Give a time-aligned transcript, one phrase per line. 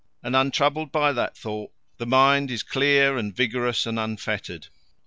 [0.23, 1.69] And, untroubled by that thought,
[1.99, 4.65] the mind is clear and vigorous and unfettered.